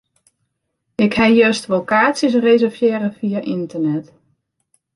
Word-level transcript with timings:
Ik 1.05 1.13
ha 1.17 1.25
juster 1.39 1.71
al 1.77 1.83
kaartsjes 1.91 2.41
reservearre 2.47 3.09
fia 3.17 3.39
ynternet. 3.55 4.05